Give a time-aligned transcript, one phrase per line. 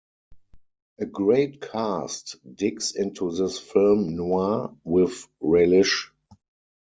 [0.99, 6.11] A great cast digs into this film noir with relish.